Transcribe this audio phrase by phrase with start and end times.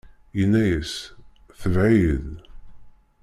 [0.41, 0.93] Inna-as:
[1.59, 2.25] Tebɛ-iyi-d!